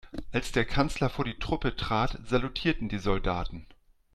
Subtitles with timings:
[0.31, 3.67] Als der Kanzler vor die Truppe trat, salutierten die Soldaten.